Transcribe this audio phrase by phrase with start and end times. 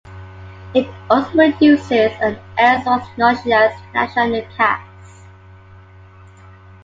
[0.73, 5.27] It also produces and airs "Once Noticias" national newscasts.